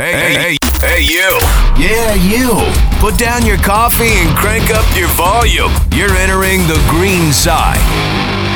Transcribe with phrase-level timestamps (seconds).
[0.00, 1.38] Hey, hey, hey, hey, you.
[1.76, 2.56] Yeah, you.
[3.00, 5.70] Put down your coffee and crank up your volume.
[5.94, 7.76] You're entering the green side.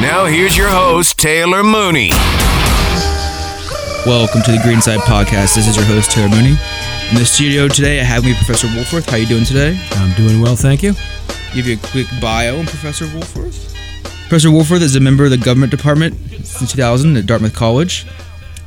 [0.01, 2.09] Now, here's your host, Taylor Mooney.
[4.07, 5.55] Welcome to the Greenside Podcast.
[5.55, 6.57] This is your host, Taylor Mooney.
[7.11, 9.11] In the studio today, I have me Professor Wohlforth.
[9.11, 9.79] How are you doing today?
[9.97, 10.95] I'm doing well, thank you.
[11.53, 13.71] Give you a quick bio on Professor Wohlforth.
[14.31, 16.15] Professor Wohlforth is a member of the government department
[16.47, 18.07] since 2000 at Dartmouth College.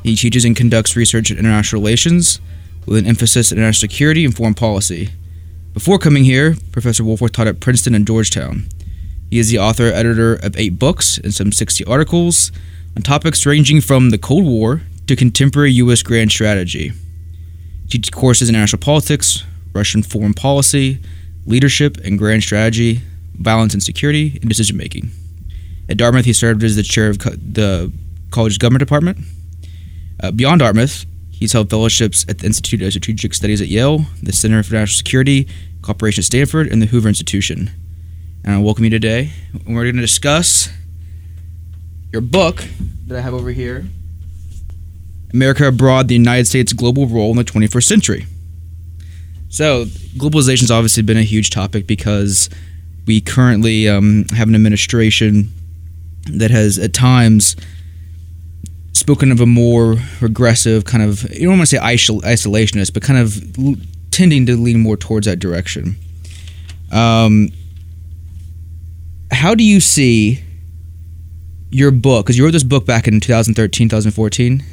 [0.03, 2.39] He teaches and conducts research in international relations
[2.87, 5.09] with an emphasis in international security and foreign policy.
[5.73, 8.67] Before coming here, Professor Wohlforth taught at Princeton and Georgetown.
[9.29, 12.51] He is the author editor of eight books and some 60 articles
[12.95, 16.01] on topics ranging from the Cold War to contemporary U.S.
[16.01, 16.93] grand strategy.
[17.83, 20.99] He teaches courses in international politics, Russian foreign policy,
[21.45, 23.01] leadership and grand strategy,
[23.35, 25.11] violence and security, and decision making.
[25.89, 27.91] At Dartmouth, he served as the chair of the
[28.31, 29.19] college's government department.
[30.21, 31.05] Uh, beyond Dartmouth,
[31.39, 34.97] he's held fellowships at the Institute of Strategic Studies at Yale, the Center for National
[34.97, 35.47] Security,
[35.81, 37.69] Cooperation at Stanford, and the Hoover Institution.
[38.43, 39.31] And I welcome you today.
[39.67, 40.69] We're going to discuss
[42.11, 42.63] your book
[43.05, 43.85] that I have over here
[45.33, 48.25] America Abroad, the United States Global Role in the 21st Century.
[49.49, 52.49] So, globalization has obviously been a huge topic because
[53.05, 55.51] we currently um, have an administration
[56.31, 57.55] that has at times
[58.97, 63.19] spoken of a more regressive kind of you don't want to say isolationist but kind
[63.19, 63.37] of
[64.11, 65.95] tending to lean more towards that direction
[66.91, 67.49] um,
[69.31, 70.41] how do you see
[71.69, 74.63] your book because you wrote this book back in 2013 2014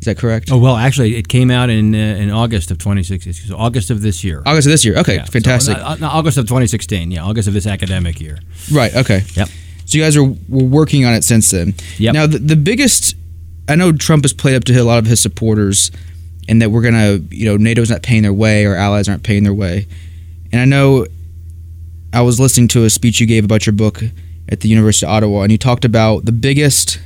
[0.00, 3.32] is that correct Oh well, actually, it came out in uh, in August of 2016.
[3.34, 4.42] So August of this year.
[4.44, 7.12] august of this year okay Yeah, so, fantastic uh, August of 2016.
[7.12, 8.38] Yeah, August of this academic year.
[8.72, 9.48] right okay Yep.
[9.84, 12.14] so you guys are were working on it since then Yep.
[12.14, 13.14] now the, the biggest
[13.68, 15.90] i know trump has played up to a lot of his supporters
[16.48, 19.44] and that we're gonna you know nato's not paying their way or allies aren't paying
[19.44, 19.86] their way.
[20.52, 21.06] And i know
[22.12, 24.02] i was listening to a speech you gave about your book
[24.48, 27.00] at the university of ottawa and you talked about the biggest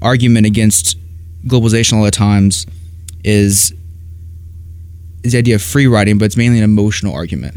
[0.00, 0.98] argument against
[1.46, 2.66] globalization a lot of times
[3.24, 3.72] is
[5.22, 7.56] is the idea of free riding but it's mainly an emotional argument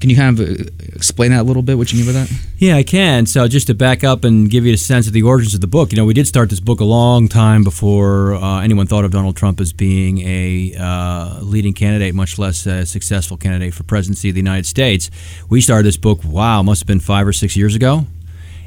[0.00, 0.64] can you kind of uh,
[0.94, 3.26] explain that a little bit what you mean by that Yeah, I can.
[3.26, 5.66] So just to back up and give you a sense of the origins of the
[5.66, 9.04] book, you know, we did start this book a long time before uh, anyone thought
[9.04, 13.84] of Donald Trump as being a uh, leading candidate, much less a successful candidate for
[13.84, 15.10] presidency of the United States.
[15.48, 18.06] We started this book, wow, must have been five or six years ago,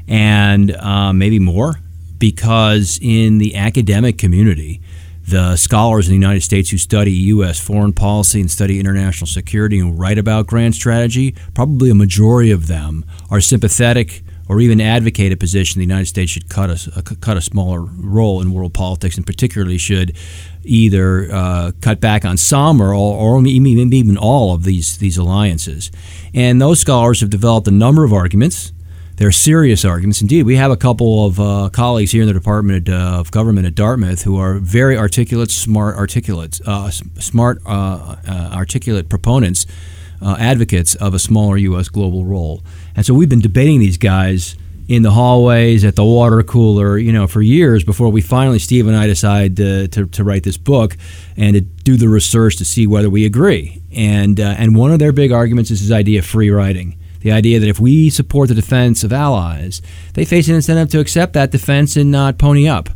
[0.08, 1.80] and uh, maybe more,
[2.18, 4.80] because in the academic community,
[5.32, 7.58] the scholars in the United States who study U.S.
[7.58, 12.66] foreign policy and study international security and write about grand strategy, probably a majority of
[12.66, 17.00] them are sympathetic or even advocate a position the United States should cut a, uh,
[17.20, 20.14] cut a smaller role in world politics and particularly should
[20.64, 25.90] either uh, cut back on some or, all, or even all of these, these alliances.
[26.34, 28.74] And those scholars have developed a number of arguments
[29.22, 30.20] they're serious arguments.
[30.20, 33.76] Indeed, we have a couple of uh, colleagues here in the Department of Government at
[33.76, 39.64] Dartmouth who are very articulate, smart, articulate, uh, smart, uh, uh, articulate proponents,
[40.20, 41.88] uh, advocates of a smaller U.S.
[41.88, 42.64] global role.
[42.96, 44.56] And so we've been debating these guys
[44.88, 48.88] in the hallways, at the water cooler, you know, for years before we finally, Steve
[48.88, 50.96] and I, decide to, to, to write this book
[51.36, 53.80] and to do the research to see whether we agree.
[53.94, 57.32] And uh, and one of their big arguments is this idea of free riding the
[57.32, 59.80] idea that if we support the defense of allies,
[60.14, 62.88] they face an incentive to accept that defense and not pony up.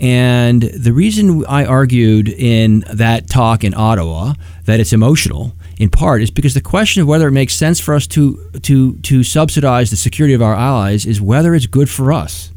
[0.00, 6.20] And the reason I argued in that talk in Ottawa that it's emotional, in part,
[6.20, 9.90] is because the question of whether it makes sense for us to to to subsidize
[9.90, 12.50] the security of our allies is whether it's good for us.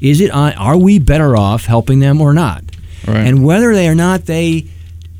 [0.00, 2.64] Is it uh, are we better off helping them or not?
[3.06, 3.18] Right.
[3.18, 4.66] And whether they or not they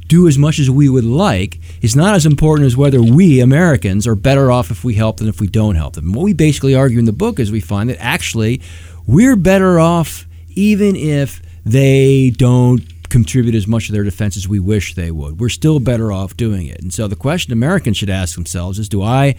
[0.09, 4.07] do as much as we would like is not as important as whether we Americans
[4.07, 6.07] are better off if we help than if we don't help them.
[6.07, 8.61] And what we basically argue in the book is we find that actually
[9.07, 14.59] we're better off even if they don't contribute as much to their defense as we
[14.59, 15.41] wish they would.
[15.41, 16.81] We're still better off doing it.
[16.81, 19.35] And so the question Americans should ask themselves is do I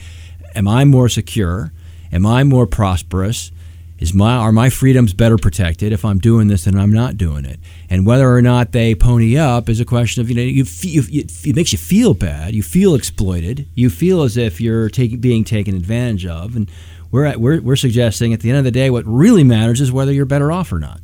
[0.56, 1.72] am I more secure?
[2.12, 3.52] Am I more prosperous?
[4.00, 7.44] Is my are my freedoms better protected if I'm doing this than I'm not doing
[7.44, 7.60] it?
[7.90, 11.04] And whether or not they pony up is a question of you know you feel,
[11.10, 15.76] it makes you feel bad, you feel exploited, you feel as if you're being taken
[15.76, 16.72] advantage of, and
[17.12, 19.92] we're at, we're we're suggesting at the end of the day what really matters is
[19.92, 21.02] whether you're better off or not.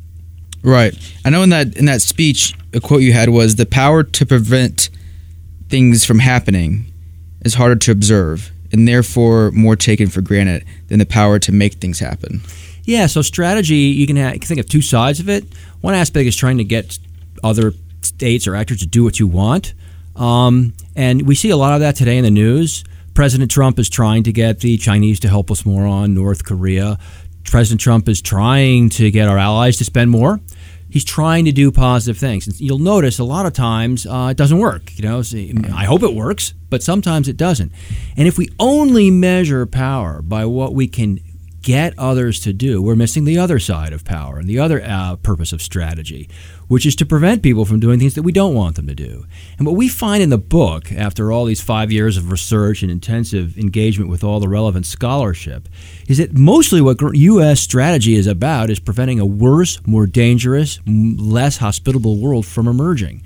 [0.62, 0.96] Right.
[1.24, 4.26] I know in that in that speech, a quote you had was the power to
[4.26, 4.88] prevent
[5.68, 6.92] things from happening
[7.42, 11.74] is harder to observe and therefore more taken for granted than the power to make
[11.74, 12.40] things happen.
[12.86, 15.44] Yeah, so strategy, you can, ha- you can think of two sides of it.
[15.80, 16.98] One aspect is trying to get
[17.44, 19.74] other states or actors to do what you want.
[20.14, 22.84] Um, and we see a lot of that today in the news.
[23.12, 26.98] President Trump is trying to get the Chinese to help us more on North Korea.
[27.44, 30.40] President Trump is trying to get our allies to spend more.
[30.88, 32.46] He's trying to do positive things.
[32.46, 34.96] And you'll notice a lot of times uh, it doesn't work.
[34.96, 35.22] You know,
[35.74, 37.72] I hope it works, but sometimes it doesn't.
[38.16, 41.18] And if we only measure power by what we can
[41.66, 45.16] get others to do, we're missing the other side of power and the other uh,
[45.16, 46.30] purpose of strategy,
[46.68, 49.26] which is to prevent people from doing things that we don't want them to do.
[49.58, 52.90] And what we find in the book, after all these five years of research and
[52.90, 55.68] intensive engagement with all the relevant scholarship,
[56.06, 57.60] is that mostly what U.S.
[57.62, 63.24] strategy is about is preventing a worse, more dangerous, less hospitable world from emerging.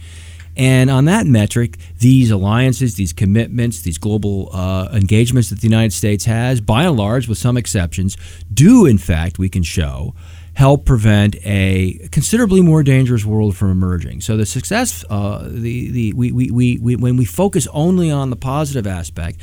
[0.61, 5.95] And on that metric, these alliances, these commitments, these global uh, engagements that the United
[5.95, 8.15] States has, by and large, with some exceptions,
[8.53, 10.15] do in fact, we can show,
[10.53, 14.21] help prevent a considerably more dangerous world from emerging.
[14.21, 18.29] So the success, uh, the, the, we, we, we, we, when we focus only on
[18.29, 19.41] the positive aspect,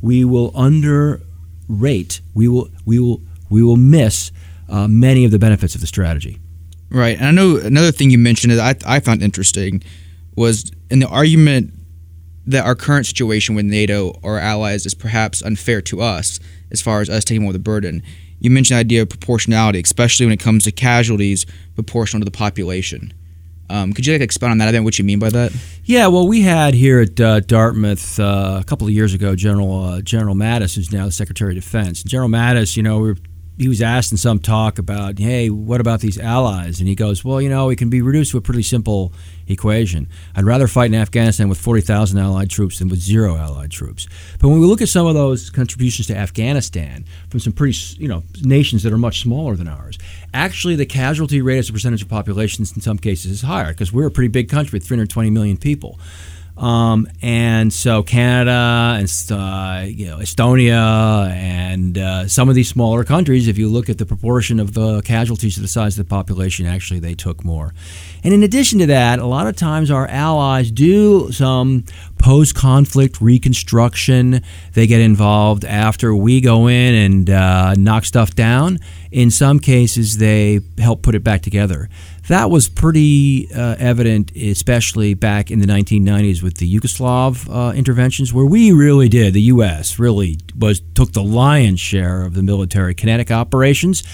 [0.00, 4.30] we will underrate, we will, we will, we will miss
[4.68, 6.38] uh, many of the benefits of the strategy.
[6.90, 7.16] Right.
[7.16, 9.82] And I know another thing you mentioned that I, I found interesting
[10.40, 11.74] was in the argument
[12.46, 16.40] that our current situation with NATO or allies is perhaps unfair to us
[16.70, 18.02] as far as us taking more of the burden.
[18.38, 21.44] You mentioned the idea of proportionality, especially when it comes to casualties
[21.74, 23.12] proportional to the population.
[23.68, 24.68] Um, could you like expound on that?
[24.68, 25.52] I think what you mean by that.
[25.84, 29.84] Yeah, well, we had here at uh, Dartmouth uh, a couple of years ago General
[29.84, 32.02] uh, General Mattis, who's now the Secretary of Defense.
[32.02, 33.18] General Mattis, you know, we were
[33.60, 36.80] he was asked in some talk about, hey, what about these allies?
[36.80, 39.12] And he goes, well, you know, it can be reduced to a pretty simple
[39.48, 40.08] equation.
[40.34, 44.08] I'd rather fight in Afghanistan with 40,000 allied troops than with zero allied troops.
[44.38, 48.08] But when we look at some of those contributions to Afghanistan from some pretty, you
[48.08, 49.98] know, nations that are much smaller than ours,
[50.32, 53.92] actually the casualty rate as a percentage of populations in some cases is higher because
[53.92, 55.98] we're a pretty big country with 320 million people.
[56.60, 63.02] Um, and so Canada and uh, you know Estonia and uh, some of these smaller
[63.02, 66.10] countries, if you look at the proportion of the casualties to the size of the
[66.10, 67.72] population, actually they took more.
[68.22, 71.84] And in addition to that, a lot of times our allies do some
[72.18, 74.42] post-conflict reconstruction.
[74.74, 78.78] They get involved after we go in and uh, knock stuff down.
[79.10, 81.88] In some cases, they help put it back together.
[82.30, 88.32] That was pretty uh, evident, especially back in the 1990s with the Yugoslav uh, interventions,
[88.32, 89.34] where we really did.
[89.34, 89.98] The U.S.
[89.98, 94.04] really was took the lion's share of the military kinetic operations.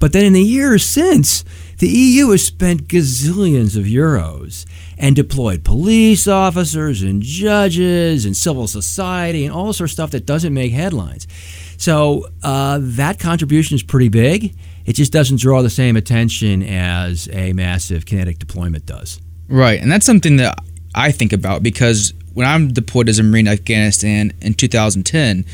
[0.00, 1.44] But then in the years since,
[1.78, 4.66] the EU has spent gazillions of euros
[4.98, 10.26] and deployed police officers and judges and civil society and all sorts of stuff that
[10.26, 11.28] doesn't make headlines.
[11.76, 14.56] So uh, that contribution is pretty big.
[14.84, 19.20] It just doesn't draw the same attention as a massive kinetic deployment does.
[19.48, 20.58] Right, and that's something that
[20.94, 25.44] I think about because when I'm deployed as a Marine to Afghanistan in 2010,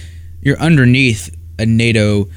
[0.43, 2.29] you're underneath a NATO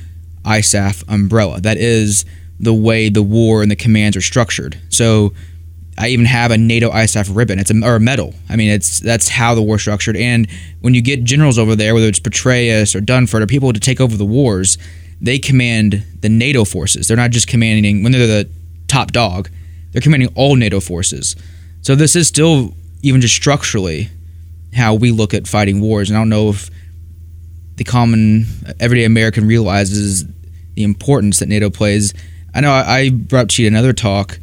[0.43, 1.61] ISAF umbrella.
[1.61, 2.25] That is
[2.59, 4.79] the way the war and the commands are structured.
[4.89, 5.33] So
[5.97, 7.59] I even have a NATO ISAF ribbon.
[7.59, 8.33] It's a or a medal.
[8.49, 10.15] I mean, it's that's how the war structured.
[10.15, 10.47] And
[10.81, 13.99] when you get generals over there, whether it's Petraeus or Dunford or people to take
[13.99, 14.77] over the wars,
[15.21, 17.07] they command the NATO forces.
[17.07, 18.49] They're not just commanding when they're the
[18.87, 19.49] top dog.
[19.91, 21.35] They're commanding all NATO forces.
[21.81, 24.09] So this is still even just structurally
[24.73, 26.09] how we look at fighting wars.
[26.09, 26.69] And I don't know if
[27.75, 28.45] the common
[28.79, 30.25] everyday American realizes
[30.75, 32.13] the importance that NATO plays.
[32.53, 34.39] I know I brought to you another talk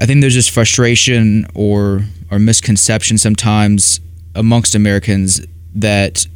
[0.00, 4.00] I think there's just frustration or or misconception sometimes
[4.34, 5.40] amongst Americans
[5.74, 6.26] that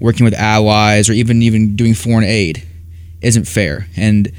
[0.00, 2.66] working with allies or even even doing foreign aid
[3.22, 3.86] isn't fair.
[3.96, 4.30] And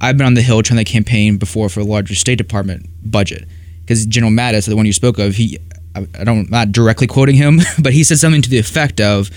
[0.00, 3.46] I've been on the Hill trying to campaign before for a larger State Department budget
[3.82, 5.58] because General Mattis, the one you spoke of, he
[5.94, 9.30] I don't I'm not directly quoting him, but he said something to the effect of,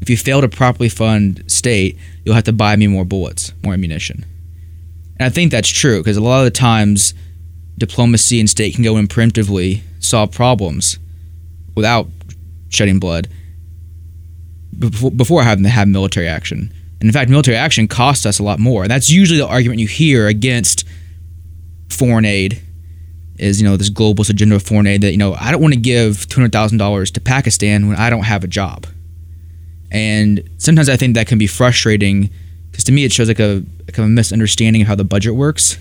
[0.00, 3.74] "If you fail to properly fund state, you'll have to buy me more bullets, more
[3.74, 4.24] ammunition."
[5.18, 7.14] And I think that's true because a lot of the times
[7.76, 10.98] diplomacy and state can go imperatively solve problems
[11.74, 12.08] without
[12.70, 13.28] shedding blood
[14.78, 16.72] before, before having to have military action.
[17.00, 18.82] And in fact, military action costs us a lot more.
[18.82, 20.84] And that's usually the argument you hear against
[21.88, 22.60] foreign aid
[23.38, 25.74] is, you know, this globalist agenda of foreign aid that, you know, I don't want
[25.74, 28.86] to give $200,000 to Pakistan when I don't have a job.
[29.90, 32.30] And sometimes I think that can be frustrating
[32.70, 35.78] because to me it shows like a, like a misunderstanding of how the budget works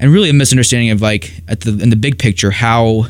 [0.00, 3.06] and really a misunderstanding of like at the in the big picture how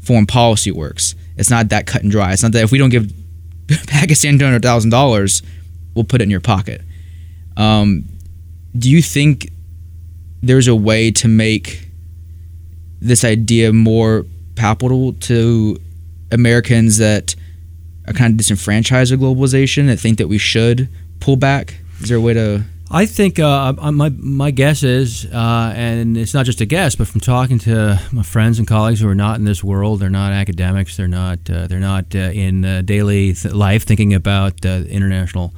[0.00, 1.14] foreign policy works.
[1.36, 2.32] It's not that cut and dry.
[2.32, 3.10] It's not that if we don't give
[3.86, 5.42] Pakistan two hundred thousand dollars,
[5.94, 6.82] we'll put it in your pocket.
[7.56, 8.04] Um,
[8.78, 9.50] do you think
[10.42, 11.88] there's a way to make
[13.00, 15.78] this idea more palpable to
[16.30, 17.34] Americans that
[18.06, 20.88] are kind of disenfranchised with globalization that think that we should
[21.20, 21.78] pull back?
[22.00, 22.64] Is there a way to?
[22.90, 27.08] I think uh, my my guess is, uh, and it's not just a guess, but
[27.08, 30.32] from talking to my friends and colleagues who are not in this world, they're not
[30.32, 34.84] academics, they're not uh, they're not uh, in uh, daily th- life thinking about uh,
[34.88, 35.52] international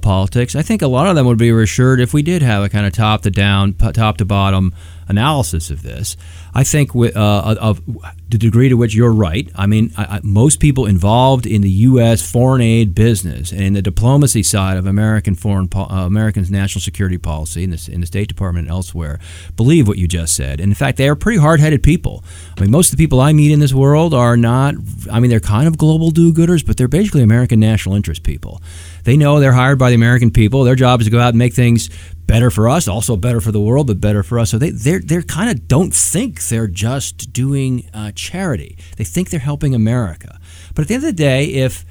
[0.00, 0.56] politics.
[0.56, 2.86] I think a lot of them would be reassured if we did have a kind
[2.86, 4.74] of top to down, top to bottom
[5.08, 6.16] analysis of this.
[6.54, 7.82] I think uh, of
[8.28, 9.50] the degree to which you're right.
[9.54, 12.28] I mean, I, I, most people involved in the U.S.
[12.28, 16.80] foreign aid business and in the diplomacy side of American foreign po- uh, Americans' national
[16.80, 19.18] security policy in the, in the State Department and elsewhere
[19.56, 20.60] believe what you just said.
[20.60, 22.24] And in fact, they are pretty hard-headed people.
[22.56, 24.74] I mean, most of the people I meet in this world are not.
[25.12, 28.62] I mean, they're kind of global do-gooders, but they're basically American national interest people.
[29.04, 30.64] They know they're hired by the American people.
[30.64, 31.90] Their job is to go out and make things
[32.26, 34.50] better for us, also better for the world, but better for us.
[34.50, 38.76] So they they they kind of don't think they're just doing uh, charity.
[38.96, 40.38] They think they're helping America.
[40.74, 41.84] But at the end of the day, if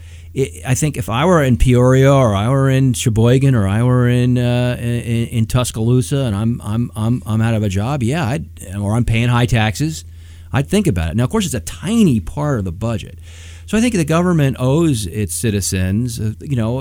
[0.66, 4.08] I think if I were in Peoria or I were in Sheboygan or I were
[4.08, 8.26] in uh, in, in, Tuscaloosa and I'm I'm I'm I'm out of a job, yeah,
[8.26, 10.06] I'd, or I'm paying high taxes,
[10.52, 11.18] I'd think about it.
[11.18, 13.20] Now, of course, it's a tiny part of the budget.
[13.66, 16.80] So I think the government owes its citizens, uh, you know,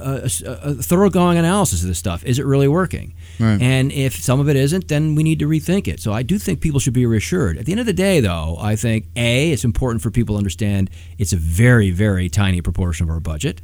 [0.00, 2.24] a, a, thoroughgoing analysis of this stuff.
[2.24, 3.14] Is it really working?
[3.38, 3.60] Right.
[3.60, 6.00] And if some of it isn't, then we need to rethink it.
[6.00, 7.58] So I do think people should be reassured.
[7.58, 10.38] At the end of the day, though, I think a it's important for people to
[10.38, 13.62] understand it's a very very tiny proportion of our budget,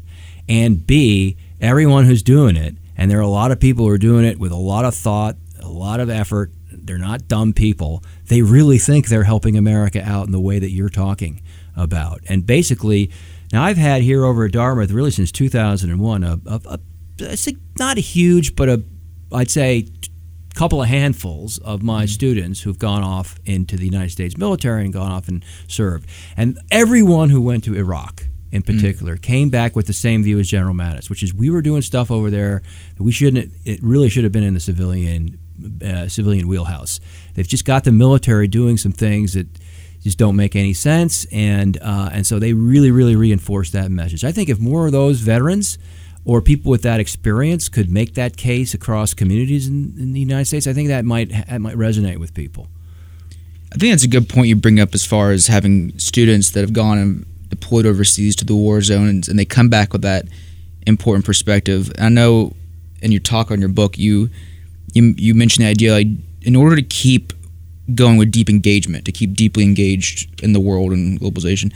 [0.49, 3.99] and b everyone who's doing it, and there are a lot of people who are
[3.99, 6.53] doing it with a lot of thought, a lot of effort.
[6.85, 8.03] They're not dumb people.
[8.27, 11.41] They really think they're helping America out in the way that you're talking
[11.77, 12.21] about.
[12.29, 13.11] And basically,
[13.53, 16.79] now I've had here over at Dartmouth really since 2001 a, a, a
[17.79, 18.83] not a huge, but a
[19.33, 19.87] I'd say
[20.51, 22.09] a couple of handfuls of my mm-hmm.
[22.09, 26.09] students who've gone off into the United States military and gone off and served.
[26.37, 28.67] And everyone who went to Iraq in mm.
[28.67, 29.23] particular mm.
[29.23, 32.11] came back with the same view as General Mattis, which is we were doing stuff
[32.11, 32.63] over there
[32.97, 33.53] that we shouldn't.
[33.65, 35.39] It really should have been in the civilian
[35.85, 37.01] uh, civilian wheelhouse.
[37.35, 39.47] They've just got the military doing some things that
[40.03, 41.27] just don't make any sense.
[41.27, 44.25] And uh, and so they really, really reinforce that message.
[44.25, 45.79] I think if more of those veterans
[46.25, 50.47] or people with that experience could make that case across communities in, in the United
[50.47, 52.69] States, I think that might that might resonate with people.
[53.73, 56.61] I think that's a good point you bring up as far as having students that
[56.61, 60.03] have gone and deployed overseas to the war zone and, and they come back with
[60.03, 60.27] that
[60.87, 61.91] important perspective.
[61.99, 62.55] I know
[63.01, 64.31] in your talk on your book you
[64.95, 66.09] you, you mentioned the idea like
[66.43, 67.33] in order to keep
[67.95, 71.75] going with deep engagement to keep deeply engaged in the world and globalization.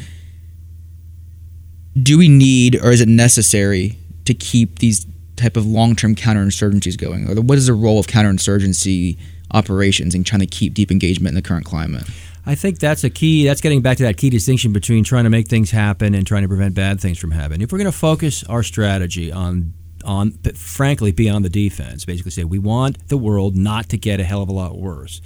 [2.00, 7.28] Do we need, or is it necessary, to keep these type of long-term counterinsurgencies going,
[7.28, 9.18] or what is the role of counterinsurgency
[9.52, 12.04] operations in trying to keep deep engagement in the current climate?
[12.44, 13.44] I think that's a key.
[13.44, 16.42] That's getting back to that key distinction between trying to make things happen and trying
[16.42, 17.62] to prevent bad things from happening.
[17.62, 22.30] If we're going to focus our strategy on on, frankly, be on the defense, basically
[22.30, 25.20] say we want the world not to get a hell of a lot worse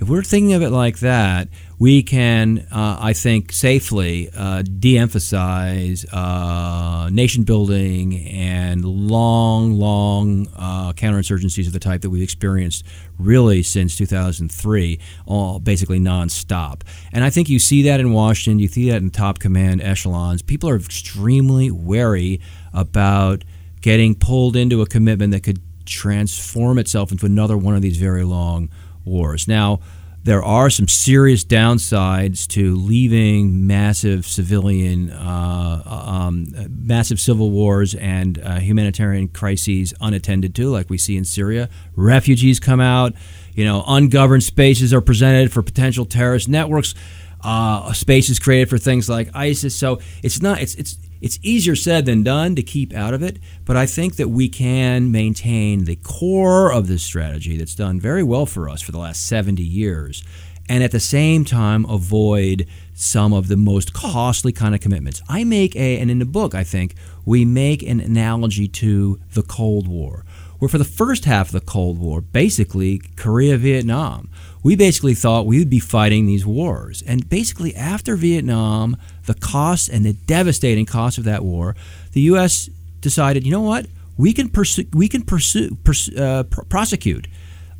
[0.00, 4.96] if we're thinking of it like that, we can, uh, I think, safely uh, de
[4.96, 12.86] emphasize uh, nation building and long, long uh, counterinsurgencies of the type that we've experienced
[13.18, 16.80] really since 2003, all basically nonstop.
[17.12, 20.40] And I think you see that in Washington, you see that in top command echelons.
[20.40, 22.40] People are extremely wary
[22.72, 23.44] about
[23.82, 28.24] getting pulled into a commitment that could transform itself into another one of these very
[28.24, 28.70] long
[29.10, 29.46] wars.
[29.46, 29.80] Now,
[30.22, 38.38] there are some serious downsides to leaving massive civilian, uh, um, massive civil wars and
[38.42, 41.70] uh, humanitarian crises unattended to, like we see in Syria.
[41.96, 43.14] Refugees come out,
[43.54, 46.94] you know, ungoverned spaces are presented for potential terrorist networks.
[47.42, 49.74] Uh, spaces created for things like ISIS.
[49.74, 50.60] So it's not.
[50.60, 54.16] It's it's it's easier said than done to keep out of it, but I think
[54.16, 58.80] that we can maintain the core of this strategy that's done very well for us
[58.80, 60.24] for the last 70 years,
[60.68, 65.22] and at the same time avoid some of the most costly kind of commitments.
[65.28, 66.94] I make a, and in the book, I think,
[67.26, 70.24] we make an analogy to the Cold War,
[70.58, 74.30] where for the first half of the Cold War, basically Korea, Vietnam,
[74.62, 77.02] we basically thought we would be fighting these wars.
[77.06, 81.74] And basically, after Vietnam, the cost and the devastating cost of that war,
[82.12, 82.68] the U.S.
[83.00, 83.86] decided, you know what,
[84.16, 87.26] we can pursue, we can pursue, pursue uh, pr- prosecute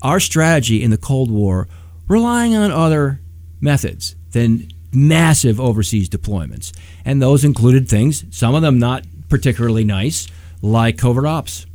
[0.03, 1.69] our strategy in the Cold War,
[2.09, 3.21] relying on other
[3.61, 6.73] methods than massive overseas deployments,
[7.05, 10.27] and those included things, some of them not particularly nice,
[10.63, 11.67] like covert ops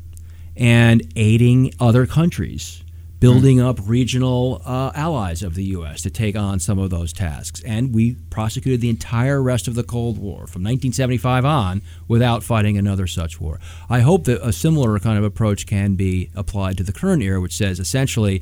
[0.58, 2.84] and aiding other countries
[3.20, 6.02] building up regional uh, allies of the U.S.
[6.02, 7.62] to take on some of those tasks.
[7.64, 12.78] And we prosecuted the entire rest of the Cold War from 1975 on without fighting
[12.78, 13.60] another such war.
[13.90, 17.40] I hope that a similar kind of approach can be applied to the current era,
[17.40, 18.42] which says essentially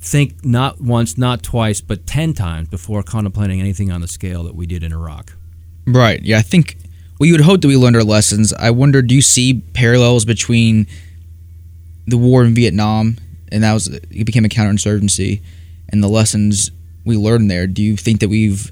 [0.00, 4.54] think not once, not twice, but 10 times before contemplating anything on the scale that
[4.54, 5.34] we did in Iraq.
[5.86, 6.22] Right.
[6.22, 6.76] Yeah, I think
[7.20, 8.52] you would hope that we learned our lessons.
[8.54, 10.86] I wonder, do you see parallels between
[12.06, 13.16] the war in Vietnam
[13.52, 15.40] and that was it became a counterinsurgency,
[15.88, 16.70] and the lessons
[17.04, 17.66] we learned there?
[17.66, 18.70] Do you think that we've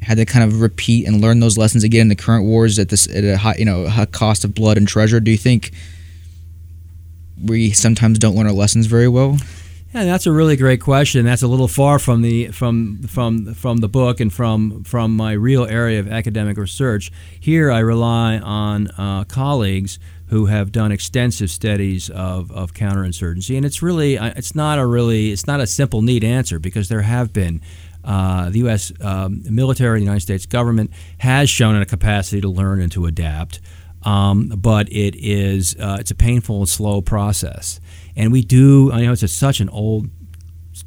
[0.00, 2.88] had to kind of repeat and learn those lessons again in the current wars at
[2.88, 5.20] this at a high, you know a cost of blood and treasure?
[5.20, 5.72] Do you think
[7.42, 9.38] we sometimes don't learn our lessons very well?
[9.94, 11.26] Yeah, that's a really great question.
[11.26, 15.32] That's a little far from the from from from the book and from from my
[15.32, 17.12] real area of academic research.
[17.38, 19.98] Here, I rely on uh, colleagues
[20.32, 24.86] who have done extensive studies of, of counterinsurgency, and it's really uh, it's not a
[24.86, 27.60] really it's not a simple neat answer because there have been.
[28.02, 28.90] Uh, the U.S.
[29.00, 33.60] Um, military, the United States government, has shown a capacity to learn and to adapt,
[34.02, 37.78] um, but it is uh, it's a painful and slow process.
[38.16, 40.08] And we do, I know it's a, such an old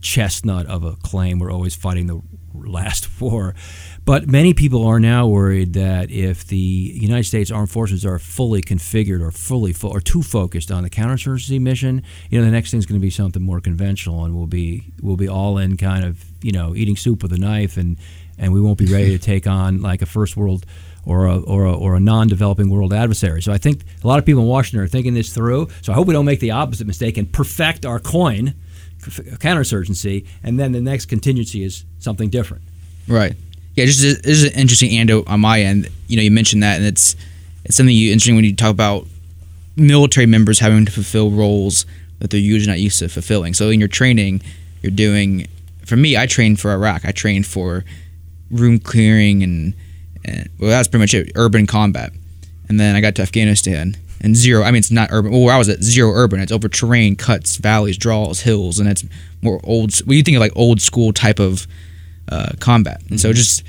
[0.01, 1.39] chestnut of a claim.
[1.39, 2.21] We're always fighting the
[2.53, 3.53] last war.
[4.05, 8.61] But many people are now worried that if the United States Armed Forces are fully
[8.61, 12.69] configured or fully fo- or too focused on the counterinsurgency mission, you know, the next
[12.69, 15.75] thing is going to be something more conventional, and we'll be we'll be all in
[15.75, 17.97] kind of you know eating soup with a knife, and
[18.37, 20.67] and we won't be ready to take on like a first world
[21.07, 23.41] or a, or a, or a non-developing world adversary.
[23.41, 25.67] So I think a lot of people in Washington are thinking this through.
[25.83, 28.55] So I hope we don't make the opposite mistake and perfect our coin
[28.99, 32.63] counterinsurgency, and then the next contingency is something different.
[33.07, 33.35] Right.
[33.75, 35.89] Yeah, just this is an interesting anecdote on my end.
[36.07, 37.15] You know, you mentioned that, and it's
[37.65, 39.05] it's something you interesting when you talk about
[39.75, 41.85] military members having to fulfill roles
[42.19, 43.53] that they're usually not used to fulfilling.
[43.53, 44.41] So in your training,
[44.81, 45.47] you're doing.
[45.85, 47.05] For me, I trained for Iraq.
[47.05, 47.83] I trained for
[48.49, 49.73] room clearing and,
[50.23, 51.31] and well, that's pretty much it.
[51.35, 52.13] Urban combat,
[52.69, 54.63] and then I got to Afghanistan and zero.
[54.63, 55.31] I mean, it's not urban.
[55.31, 56.39] Well, where I was at zero urban.
[56.39, 59.03] It's over terrain, cuts, valleys, draws, hills, and it's
[59.41, 59.93] more old.
[60.05, 61.67] Well, you think of like old school type of
[62.29, 63.01] uh, combat.
[63.09, 63.63] And so just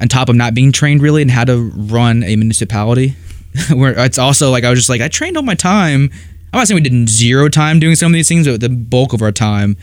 [0.00, 3.14] on top of not being trained really in how to run a municipality,
[3.72, 6.10] where it's also like I was just like I trained all my time.
[6.52, 9.12] I'm not saying we did zero time doing some of these things, but the bulk
[9.12, 9.76] of our time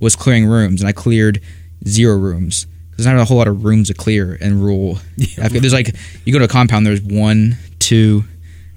[0.00, 1.40] was clearing rooms, and I cleared
[1.86, 2.66] zero rooms.
[2.96, 4.98] There's not a whole lot of rooms to clear and rule.
[5.16, 5.48] Yeah.
[5.48, 5.94] There's like
[6.24, 8.24] you go to a compound, there's one, two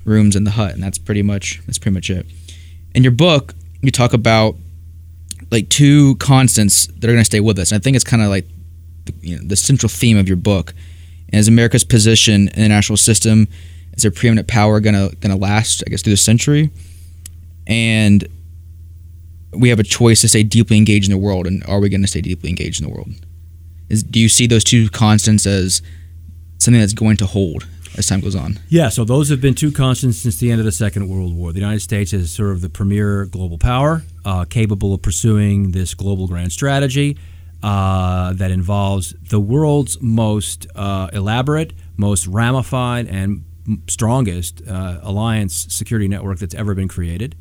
[0.05, 2.25] rooms in the hut, and that's pretty much that's pretty much it.
[2.95, 4.55] In your book, you talk about
[5.51, 7.71] like two constants that are going to stay with us.
[7.71, 8.47] And I think it's kind of like
[9.05, 10.73] the, you know, the central theme of your book.
[11.29, 13.47] And is America's position in the international system
[13.95, 15.83] as a preeminent power gonna gonna last?
[15.85, 16.69] I guess through the century,
[17.67, 18.27] and
[19.55, 21.47] we have a choice to stay deeply engaged in the world.
[21.47, 23.09] And are we going to stay deeply engaged in the world?
[23.89, 25.81] Is, do you see those two constants as
[26.57, 28.59] something that's going to hold as time goes on?
[28.69, 31.51] Yeah, so those have been two constants since the end of the Second World War.
[31.51, 36.27] The United States sort of the premier global power, uh, capable of pursuing this global
[36.27, 37.17] grand strategy
[37.63, 43.45] uh, that involves the world's most uh, elaborate, most ramified, and
[43.87, 47.35] strongest uh, alliance security network that's ever been created.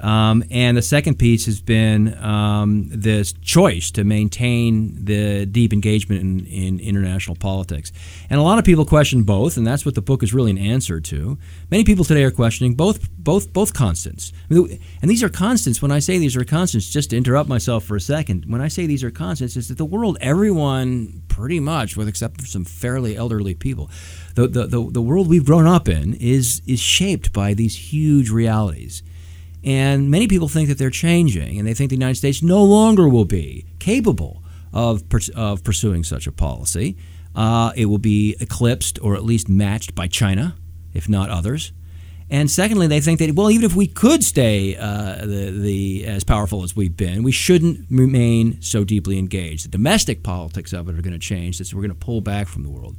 [0.00, 6.20] Um, and the second piece has been um, this choice to maintain the deep engagement
[6.20, 7.92] in, in, international politics.
[8.28, 10.58] And a lot of people question both, and that's what the book is really an
[10.58, 11.38] answer to.
[11.70, 14.32] Many people today are questioning both both both constants.
[14.50, 15.80] and these are constants.
[15.80, 18.68] When I say these are constants, just to interrupt myself for a second, when I
[18.68, 22.64] say these are constants, is that the world, everyone pretty much, with except for some
[22.64, 23.90] fairly elderly people,
[24.34, 28.30] the, the, the, the world we've grown up in is is shaped by these huge
[28.30, 29.02] realities.
[29.66, 33.08] And many people think that they're changing, and they think the United States no longer
[33.08, 35.02] will be capable of,
[35.34, 36.96] of pursuing such a policy.
[37.34, 40.56] Uh, it will be eclipsed or at least matched by China,
[40.94, 41.72] if not others.
[42.30, 46.24] And secondly, they think that well, even if we could stay uh, the, the as
[46.24, 49.64] powerful as we've been, we shouldn't remain so deeply engaged.
[49.64, 51.58] The domestic politics of it are going to change.
[51.58, 52.96] That we're going to pull back from the world.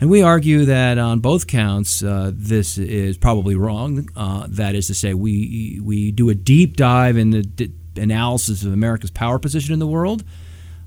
[0.00, 4.08] And we argue that on both counts, uh, this is probably wrong.
[4.14, 8.62] Uh, that is to say, we, we do a deep dive in the d- analysis
[8.62, 10.22] of America's power position in the world.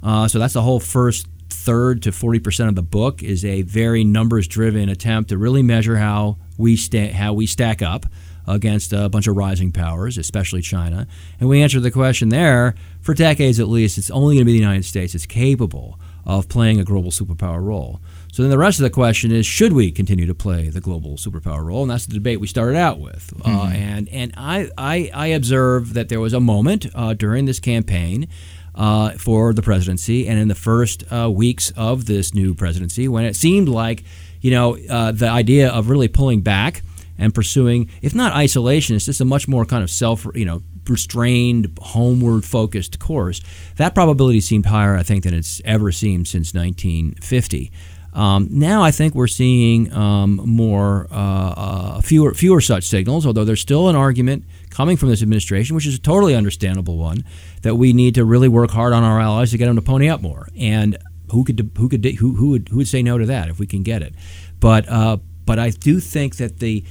[0.04, 4.04] Uh, so that's the whole first third to 40% of the book is a very
[4.04, 8.06] numbers driven attempt to really measure how we, sta- how we stack up
[8.48, 11.08] against a bunch of rising powers, especially China.
[11.40, 14.54] And we answer the question there for decades at least, it's only going to be
[14.54, 18.02] the United States that's capable of playing a global superpower role.
[18.32, 21.18] So then the rest of the question is, should we continue to play the global
[21.18, 21.82] superpower role?
[21.82, 23.34] And that's the debate we started out with.
[23.42, 23.60] Uh, mm-hmm.
[23.60, 27.60] Uh, and and I, I, I observed that there was a moment uh, during this
[27.60, 28.28] campaign
[28.76, 33.26] uh, for the presidency and in the first uh, weeks of this new presidency when
[33.26, 34.04] it seemed like,
[34.42, 36.84] you know, uh, the idea of really pulling back
[37.18, 40.62] and pursuing, if not isolation, it's just a much more kind of self, you know,
[40.88, 43.42] restrained, homeward focused course.
[43.76, 47.72] That probability seemed higher, I think, than it's ever seemed since 1950.
[48.14, 53.26] Um, now I think we're seeing um, more, uh, uh, fewer, fewer such signals.
[53.26, 57.24] Although there's still an argument coming from this administration, which is a totally understandable one,
[57.62, 60.10] that we need to really work hard on our allies to get them to pony
[60.10, 60.48] up more.
[60.58, 60.98] And
[61.32, 63.68] who could who could who, who would who would say no to that if we
[63.68, 64.14] can get it?
[64.60, 66.84] But uh, but I do think that the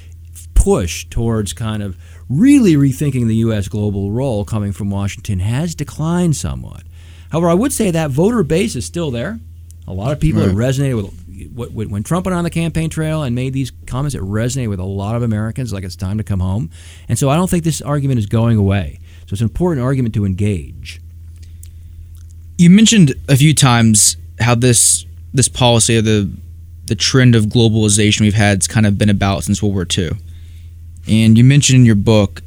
[0.54, 1.96] push towards kind of
[2.28, 3.68] really rethinking the U.S.
[3.68, 6.82] global role coming from Washington has declined somewhat.
[7.30, 9.38] However, I would say that voter base is still there.
[9.88, 10.48] A lot of people right.
[10.48, 10.96] have resonated
[11.54, 14.14] with when Trump went on the campaign trail and made these comments.
[14.14, 16.70] It resonated with a lot of Americans, like it's time to come home.
[17.08, 19.00] And so I don't think this argument is going away.
[19.26, 21.00] So it's an important argument to engage.
[22.58, 26.30] You mentioned a few times how this this policy of the
[26.86, 30.10] the trend of globalization we've had has kind of been about since World War II.
[31.06, 32.42] And you mentioned in your book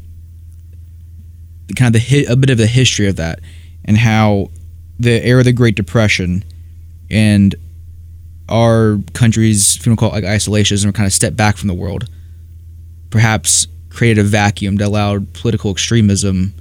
[1.75, 3.39] kind of the a bit of the history of that
[3.85, 4.51] and how
[4.99, 6.43] the era of the Great Depression
[7.11, 7.53] and
[8.49, 12.09] our country's, like isolationism, kind of step back from the world,
[13.09, 16.53] perhaps created a vacuum that allowed political extremism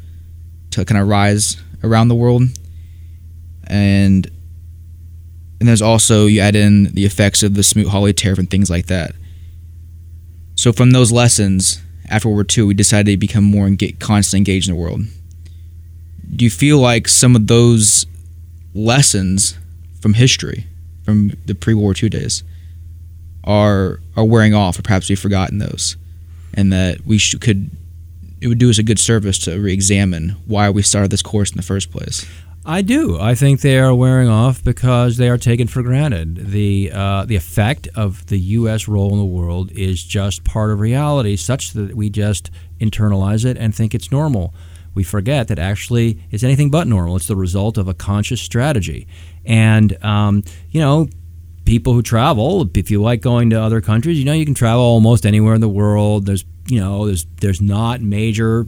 [0.73, 2.43] to kind of rise around the world.
[3.67, 4.29] And
[5.61, 8.87] and there's also you add in the effects of the Smoot-Hawley tariff and things like
[8.87, 9.13] that.
[10.55, 14.39] So from those lessons, after World War II, we decided to become more and constantly
[14.39, 15.03] engaged in the world.
[16.35, 18.07] Do you feel like some of those
[18.75, 19.59] lessons
[20.01, 20.67] from history,
[21.05, 22.43] from the pre-World War II days,
[23.45, 25.97] are are wearing off, or perhaps we've forgotten those,
[26.55, 27.71] and that we should, could
[28.41, 31.57] it would do us a good service to re-examine why we started this course in
[31.57, 32.27] the first place.
[32.65, 33.19] I do.
[33.19, 36.51] I think they are wearing off because they are taken for granted.
[36.51, 38.87] The uh, the effect of the U.S.
[38.87, 43.57] role in the world is just part of reality, such that we just internalize it
[43.57, 44.53] and think it's normal.
[44.93, 47.17] We forget that actually it's anything but normal.
[47.17, 49.07] It's the result of a conscious strategy,
[49.45, 51.09] and um, you know.
[51.67, 54.83] People who travel, if you like going to other countries, you know you can travel
[54.83, 56.27] almost anywhere in the world.
[56.27, 58.67] There's, you know, there's there's not major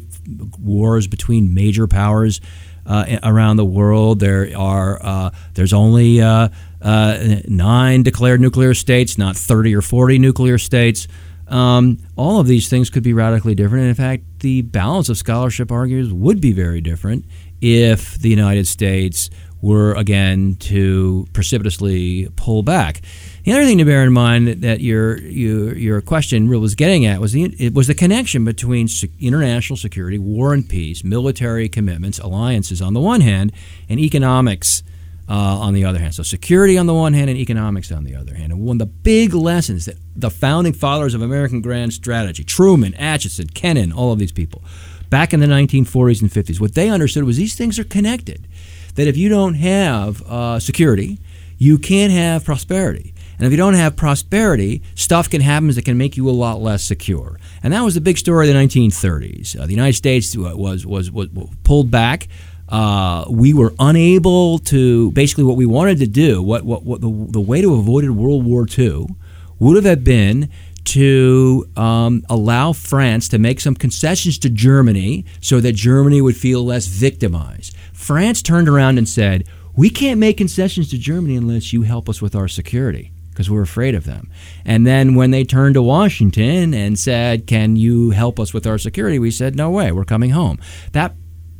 [0.60, 2.40] wars between major powers
[2.86, 4.20] uh, around the world.
[4.20, 6.48] There are uh, there's only uh,
[6.80, 11.08] uh, nine declared nuclear states, not 30 or 40 nuclear states.
[11.48, 13.82] Um, all of these things could be radically different.
[13.82, 17.26] And in fact, the balance of scholarship argues would be very different
[17.60, 19.30] if the United States
[19.62, 23.00] were again to precipitously pull back.
[23.44, 27.20] The other thing to bear in mind that your your, your question was getting at
[27.20, 28.88] was the it was the connection between
[29.20, 33.52] international security, war and peace, military commitments, alliances on the one hand,
[33.88, 34.82] and economics
[35.28, 36.14] uh, on the other hand.
[36.14, 38.52] So security on the one hand and economics on the other hand.
[38.52, 42.92] And one of the big lessons that the founding fathers of American grand strategy, Truman,
[42.94, 44.62] Acheson, Kennan, all of these people,
[45.08, 48.46] back in the 1940s and 50s, what they understood was these things are connected
[48.94, 51.18] that if you don't have uh, security,
[51.58, 53.14] you can't have prosperity.
[53.38, 56.60] And if you don't have prosperity, stuff can happen that can make you a lot
[56.60, 57.38] less secure.
[57.62, 59.58] And that was the big story of the 1930s.
[59.58, 62.28] Uh, the United States was, was, was, was pulled back.
[62.68, 66.42] Uh, we were unable to basically what we wanted to do.
[66.42, 69.08] What, what, what the, the way to avoid World War II
[69.58, 70.50] would have been
[70.84, 76.64] to um, allow France to make some concessions to Germany so that Germany would feel
[76.64, 77.76] less victimized.
[77.92, 79.44] France turned around and said,
[79.76, 83.62] We can't make concessions to Germany unless you help us with our security because we're
[83.62, 84.30] afraid of them.
[84.64, 88.78] And then when they turned to Washington and said, Can you help us with our
[88.78, 89.18] security?
[89.18, 90.58] We said, No way, we're coming home.
[90.92, 91.14] That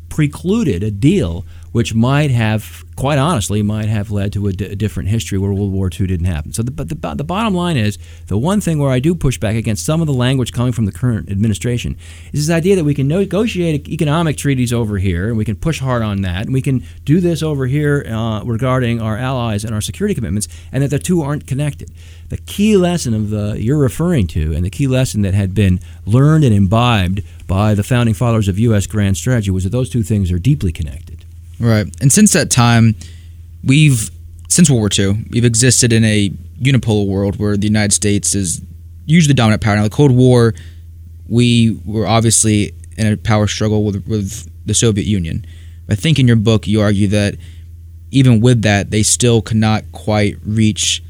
[0.09, 4.77] precluded a deal which might have, quite honestly, might have led to a, d- a
[4.77, 6.53] different history where World War II didn't happen.
[6.53, 9.39] So, the, but the, the bottom line is the one thing where I do push
[9.39, 11.97] back against some of the language coming from the current administration
[12.33, 15.81] is this idea that we can negotiate economic treaties over here and we can push
[15.81, 19.75] hard on that and we can do this over here uh, regarding our allies and
[19.75, 21.91] our security commitments and that the two aren't connected.
[22.29, 25.81] The key lesson of the you're referring to and the key lesson that had been
[26.07, 28.87] learned and imbibed by the founding fathers of U.S.
[28.87, 31.12] grand strategy was that those two things are deeply connected.
[31.63, 31.87] Right.
[32.01, 32.97] And since that time,
[33.63, 34.11] we've
[34.49, 36.29] since World War II, we've existed in a
[36.61, 38.61] unipolar world where the United States is
[39.07, 39.77] usually the dominant power.
[39.77, 40.55] Now, the Cold War,
[41.29, 45.47] we were obviously in a power struggle with, with the Soviet Union.
[45.89, 47.37] I think in your book, you argue that
[48.11, 51.03] even with that, they still could not quite reach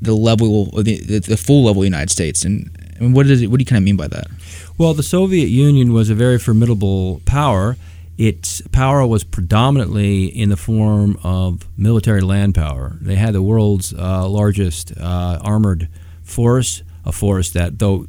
[0.00, 2.44] the level, the, the, the full level of the United States.
[2.44, 4.28] And, and what does it, what do you kind of mean by that?
[4.78, 7.76] Well, the Soviet Union was a very formidable power.
[8.18, 12.96] Its power was predominantly in the form of military land power.
[13.00, 15.88] They had the world's uh, largest uh, armored
[16.22, 18.06] force, a force that, though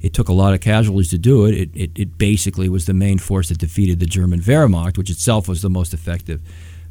[0.00, 2.94] it took a lot of casualties to do it, it, it, it basically was the
[2.94, 6.40] main force that defeated the German Wehrmacht, which itself was the most effective,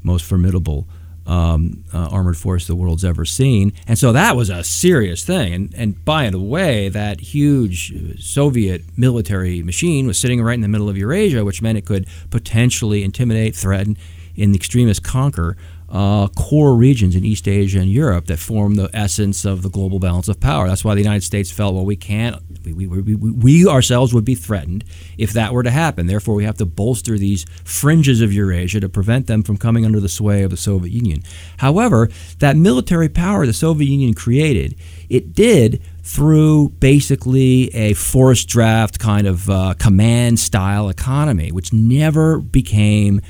[0.03, 0.87] most formidable
[1.31, 3.71] um, uh, armored force the world's ever seen.
[3.87, 5.53] And so that was a serious thing.
[5.53, 10.67] And, and by the way, that huge Soviet military machine was sitting right in the
[10.67, 13.95] middle of Eurasia, which meant it could potentially intimidate, threaten,
[14.35, 15.55] in the extremist conquer
[15.91, 19.99] uh, core regions in East Asia and Europe that form the essence of the global
[19.99, 20.67] balance of power.
[20.67, 24.23] That's why the United States felt, well, we can't, we, we, we, we, ourselves would
[24.23, 24.85] be threatened
[25.17, 26.07] if that were to happen.
[26.07, 29.99] Therefore, we have to bolster these fringes of Eurasia to prevent them from coming under
[29.99, 31.23] the sway of the Soviet Union.
[31.57, 34.75] However, that military power the Soviet Union created,
[35.09, 42.39] it did through basically a forced draft kind of uh, command style economy, which never
[42.39, 43.21] became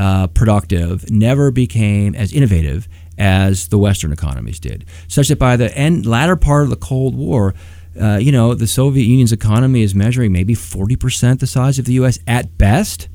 [0.00, 4.86] uh, productive, never became as innovative as the Western economies did.
[5.08, 7.54] Such that by the end, latter part of the Cold War,
[8.00, 11.92] uh, you know, the Soviet Union's economy is measuring maybe 40% the size of the
[11.94, 12.18] U.S.
[12.26, 13.08] at best.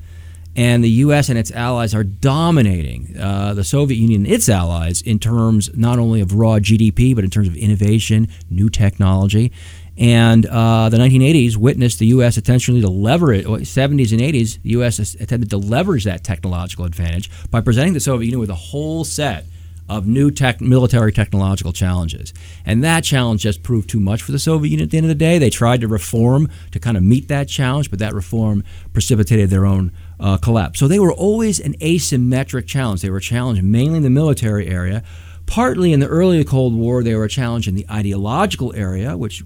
[0.55, 1.27] And the U.S.
[1.27, 5.97] and its allies are dominating uh, the Soviet Union and its allies in terms not
[5.97, 9.51] only of raw GDP, but in terms of innovation, new technology.
[9.97, 12.35] And uh, the 1980s witnessed the U.S.
[12.37, 14.99] intentionally to leverage, 70s and 80s, the U.S.
[15.15, 19.45] attempted to leverage that technological advantage by presenting the Soviet Union with a whole set
[19.87, 22.33] of new tech, military technological challenges.
[22.65, 25.09] And that challenge just proved too much for the Soviet Union at the end of
[25.09, 25.37] the day.
[25.37, 29.65] They tried to reform to kind of meet that challenge, but that reform precipitated their
[29.65, 30.79] own uh, collapse.
[30.79, 33.01] So they were always an asymmetric challenge.
[33.01, 35.03] They were challenged mainly in the military area.
[35.45, 39.43] Partly in the early Cold War, they were challenged in the ideological area, which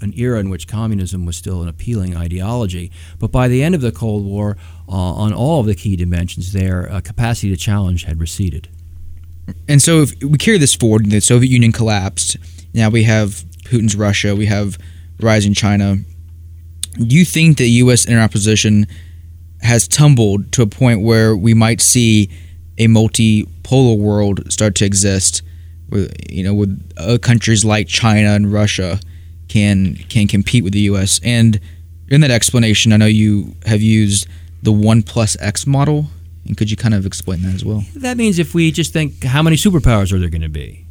[0.00, 2.90] an era in which communism was still an appealing ideology.
[3.18, 4.56] But by the end of the Cold War,
[4.88, 8.68] uh, on all of the key dimensions, their uh, capacity to challenge had receded.
[9.68, 12.36] And so, if we carry this forward, the Soviet Union collapsed.
[12.74, 14.34] Now we have Putin's Russia.
[14.34, 14.78] We have
[15.20, 15.96] rising China.
[16.94, 18.06] Do you think the U.S.
[18.06, 18.86] interposition
[19.60, 22.30] has tumbled to a point where we might see
[22.78, 25.42] a multipolar world start to exist?
[25.88, 28.98] With you know, with uh, countries like China and Russia
[29.48, 31.20] can can compete with the U.S.
[31.22, 31.60] And
[32.08, 34.26] in that explanation, I know you have used
[34.62, 36.06] the one plus X model,
[36.46, 37.84] and could you kind of explain that as well?
[37.96, 40.86] That means if we just think how many superpowers are there going to be,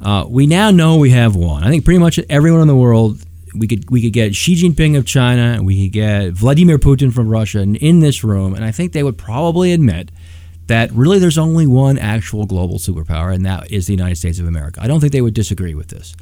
[0.00, 1.64] uh, we now know we have one.
[1.64, 3.24] I think pretty much everyone in the world.
[3.54, 7.28] We could we could get Xi Jinping of China, we could get Vladimir Putin from
[7.28, 10.10] Russia, and in this room, and I think they would probably admit
[10.68, 14.46] that really there's only one actual global superpower, and that is the United States of
[14.46, 14.80] America.
[14.82, 16.16] I don't think they would disagree with this.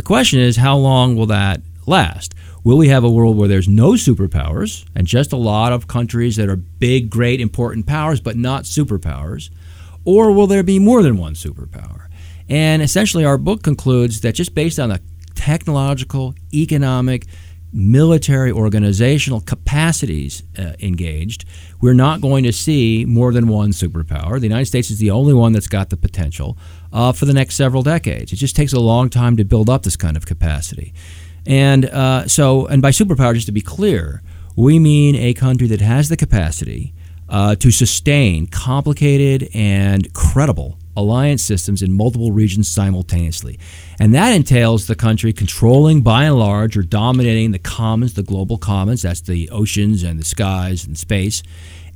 [0.00, 2.34] The question is, how long will that last?
[2.64, 6.36] Will we have a world where there's no superpowers and just a lot of countries
[6.36, 9.50] that are big, great, important powers, but not superpowers?
[10.06, 12.06] Or will there be more than one superpower?
[12.48, 15.02] And essentially, our book concludes that just based on the
[15.34, 17.26] technological, economic,
[17.72, 21.44] military organizational capacities uh, engaged,
[21.80, 24.38] we're not going to see more than one superpower.
[24.38, 26.58] The United States is the only one that's got the potential
[26.92, 28.32] uh, for the next several decades.
[28.32, 30.92] It just takes a long time to build up this kind of capacity.
[31.46, 34.22] And uh, so, and by superpower, just to be clear,
[34.56, 36.92] we mean a country that has the capacity
[37.28, 43.58] uh, to sustain complicated and credible alliance systems in multiple regions simultaneously.
[43.98, 48.58] And that entails the country controlling, by and large, or dominating the commons, the global
[48.58, 51.42] commons, that's the oceans and the skies and space,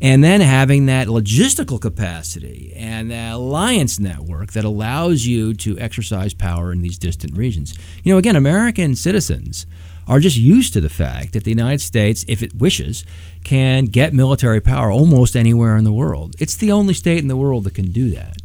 [0.00, 6.34] and then having that logistical capacity and that alliance network that allows you to exercise
[6.34, 7.78] power in these distant regions.
[8.02, 9.66] You know, again, American citizens
[10.06, 13.04] are just used to the fact that the United States, if it wishes,
[13.42, 16.34] can get military power almost anywhere in the world.
[16.38, 18.36] It's the only state in the world that can do that.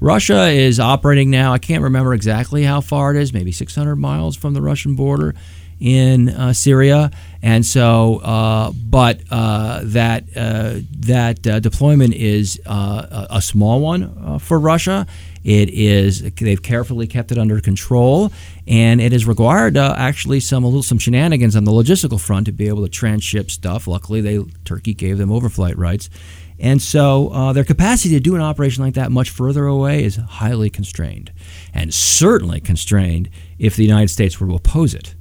[0.00, 4.36] Russia is operating now, I can't remember exactly how far it is, maybe 600 miles
[4.36, 5.34] from the Russian border
[5.78, 7.10] in uh, Syria,
[7.42, 14.38] and so, uh, but uh, that uh, that uh, deployment is uh, a small one
[14.38, 15.06] for Russia.
[15.44, 18.32] It is they've carefully kept it under control,
[18.66, 22.52] and it has required actually some a little some shenanigans on the logistical front to
[22.52, 23.86] be able to transship stuff.
[23.86, 26.08] Luckily, they Turkey gave them overflight rights.
[26.58, 30.16] And so uh, their capacity to do an operation like that much further away is
[30.16, 31.32] highly constrained,
[31.74, 35.14] and certainly constrained if the United States were to oppose it.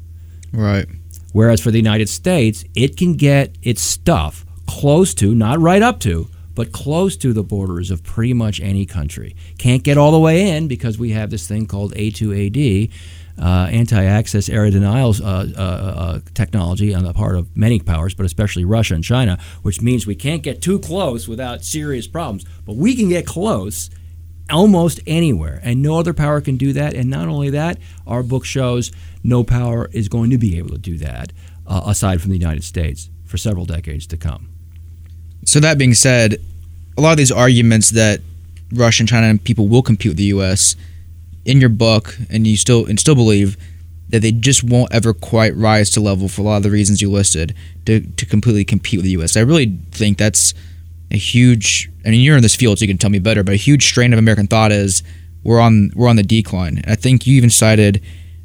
[0.54, 0.88] Right.
[1.34, 6.00] Whereas for the United States, it can get its stuff close to, not right up
[6.02, 9.36] to, but close to the borders of pretty much any country.
[9.58, 12.90] Can't get all the way in because we have this thing called A2AD.
[13.38, 18.26] Uh, anti-access area denial uh, uh, uh, technology on the part of many powers, but
[18.26, 22.46] especially Russia and China, which means we can't get too close without serious problems.
[22.66, 23.90] But we can get close
[24.50, 26.94] almost anywhere, and no other power can do that.
[26.94, 28.92] And not only that, our book shows
[29.24, 31.34] no power is going to be able to do that,
[31.68, 34.50] uh, aside from the United States, for several decades to come.
[35.46, 36.38] So that being said,
[36.98, 38.22] a lot of these arguments that
[38.72, 40.76] Russia and China and people will compete with the U.S.
[41.46, 43.56] in your book, and you still and still believe
[44.10, 47.02] that they just won't ever quite rise to level for a lot of the reasons
[47.02, 47.56] you listed
[47.86, 49.36] to, to completely compete with the U.S.
[49.36, 50.54] I really think that's
[51.12, 51.90] a huge.
[52.06, 53.44] I mean, you're in this field, so you can tell me better.
[53.44, 55.04] But a huge strain of American thought is
[55.44, 56.82] we're on we're on the decline.
[56.88, 58.04] I think you even cited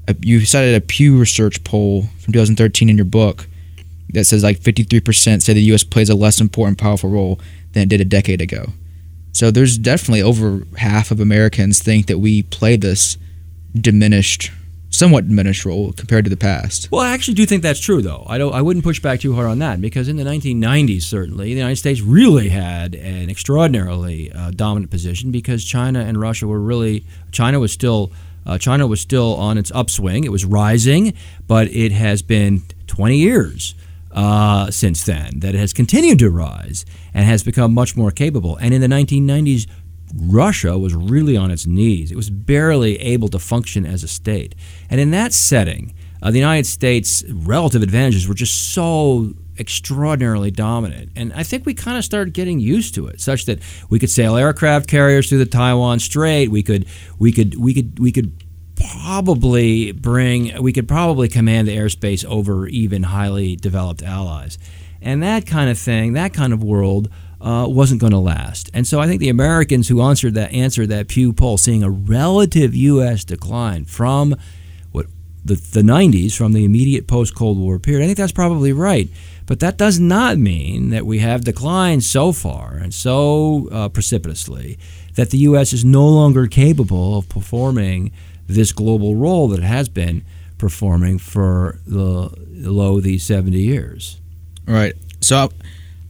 [0.08, 3.46] a, you cited a Pew Research poll from 2013 in your book
[4.12, 5.84] that says like 53% say the U.S.
[5.84, 7.40] plays a less important, powerful role
[7.72, 8.72] than it did a decade ago.
[9.32, 13.16] So there's definitely over half of Americans think that we play this
[13.74, 14.50] diminished
[14.90, 16.90] somewhat diminished role compared to the past.
[16.90, 18.24] Well, I actually do think that's true, though.
[18.26, 18.52] I don't.
[18.52, 21.76] I wouldn't push back too hard on that because in the 1990s, certainly, the United
[21.76, 27.04] States really had an extraordinarily uh, dominant position because China and Russia were really.
[27.32, 28.12] China was still.
[28.46, 30.24] Uh, China was still on its upswing.
[30.24, 31.12] It was rising,
[31.46, 33.74] but it has been 20 years
[34.12, 38.56] uh, since then that it has continued to rise and has become much more capable.
[38.56, 39.68] And in the 1990s,
[40.14, 42.10] Russia was really on its knees.
[42.10, 44.54] It was barely able to function as a state.
[44.88, 51.10] And in that setting, uh, the United States' relative advantages were just so extraordinarily dominant.
[51.16, 54.10] And I think we kind of started getting used to it, such that we could
[54.10, 56.50] sail aircraft carriers through the Taiwan Strait.
[56.50, 56.86] We could,
[57.18, 58.32] we could, we could, we could
[58.80, 64.58] probably bring, we could probably command the airspace over even highly developed allies.
[65.02, 68.70] And that kind of thing, that kind of world uh, wasn't going to last.
[68.74, 71.90] And so I think the Americans who answered that answered that Pew poll, seeing a
[71.90, 73.24] relative U.S.
[73.24, 74.36] decline from
[74.92, 75.06] what
[75.44, 79.08] the, the 90s, from the immediate post Cold War period, I think that's probably right.
[79.46, 84.78] But that does not mean that we have declined so far and so uh, precipitously
[85.14, 85.72] that the U.S.
[85.72, 88.12] is no longer capable of performing
[88.54, 90.24] this global role that it has been
[90.58, 94.20] performing for the low these 70 years.
[94.66, 94.94] Right.
[95.20, 95.50] So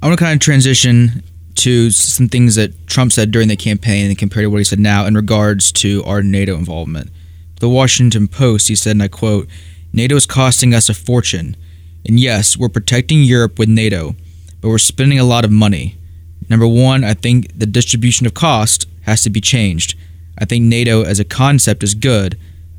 [0.03, 1.23] I want to kind of transition
[1.57, 4.81] to some things that Trump said during the campaign and compare to what he said
[4.81, 7.11] now in regards to our NATO involvement.
[7.61, 9.47] The Washington Post, he said, and I quote,
[9.93, 11.57] NATO is costing us a fortune.
[12.07, 14.15] And yes, we're protecting Europe with NATO,
[14.61, 15.97] but we're spending a lot of money.
[16.49, 19.97] Number one, I think the distribution of cost has to be changed.
[20.39, 22.39] I think NATO as a concept is good,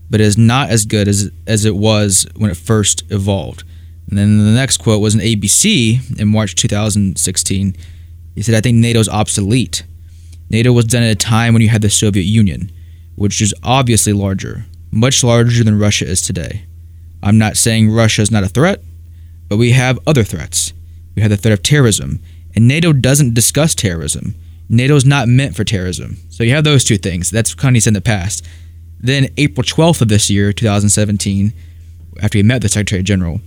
[0.09, 3.63] but it is not as good as, as it was when it first evolved.
[4.09, 7.75] And then the next quote was an ABC in March 2016.
[8.35, 9.83] He said, I think NATO is obsolete.
[10.49, 12.71] NATO was done at a time when you had the Soviet Union,
[13.15, 16.65] which is obviously larger, much larger than Russia is today.
[17.23, 18.81] I'm not saying Russia is not a threat,
[19.47, 20.73] but we have other threats.
[21.15, 22.19] We have the threat of terrorism,
[22.53, 24.35] and NATO doesn't discuss terrorism.
[24.71, 26.17] NATO is not meant for terrorism.
[26.29, 27.29] So you have those two things.
[27.29, 28.47] That's of said in the past.
[29.01, 31.51] Then April 12th of this year, 2017,
[32.21, 33.41] after he met the Secretary General,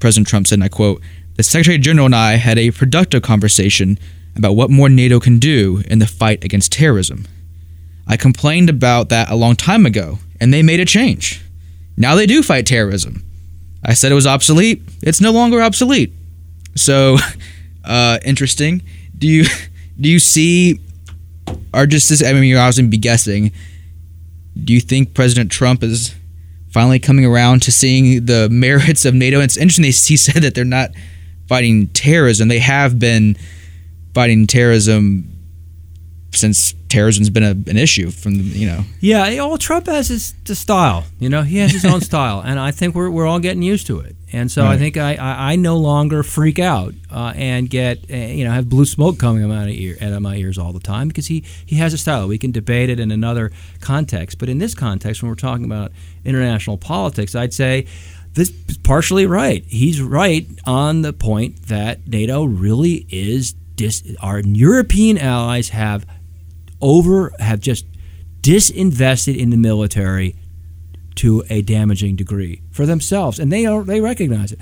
[0.00, 1.00] President Trump said, and I quote,
[1.36, 3.98] The Secretary General and I had a productive conversation
[4.36, 7.26] about what more NATO can do in the fight against terrorism.
[8.06, 11.42] I complained about that a long time ago, and they made a change.
[11.96, 13.24] Now they do fight terrorism.
[13.82, 14.82] I said it was obsolete.
[15.02, 16.12] It's no longer obsolete.
[16.74, 17.16] So,
[17.84, 18.82] uh, interesting.
[19.16, 19.46] Do you
[20.00, 20.80] do you see,
[21.74, 22.24] or just this?
[22.24, 23.52] I mean, you're obviously be guessing.
[24.62, 26.14] Do you think President Trump is
[26.70, 29.36] finally coming around to seeing the merits of NATO.
[29.36, 30.90] And it's interesting he said that they're not
[31.48, 32.48] fighting terrorism.
[32.48, 33.36] They have been
[34.14, 35.36] fighting terrorism
[36.32, 38.84] since terrorism's been a, an issue from you know.
[39.00, 41.04] Yeah, all Trump has is the style.
[41.18, 43.88] You know, he has his own style, and I think we're we're all getting used
[43.88, 44.14] to it.
[44.32, 44.72] And so right.
[44.72, 48.52] I think I, I, I, no longer freak out uh, and get uh, you know
[48.52, 51.26] have blue smoke coming out of, ear, out of my ears all the time because
[51.26, 52.28] he he has a style.
[52.28, 55.92] We can debate it in another context, but in this context, when we're talking about
[56.24, 57.86] international politics, I'd say
[58.34, 59.64] this is partially right.
[59.66, 66.06] He's right on the point that NATO really is dis- our European allies have
[66.80, 67.86] over have just
[68.42, 70.36] disinvested in the military
[71.16, 74.60] to a damaging degree for themselves, and they are they recognize it.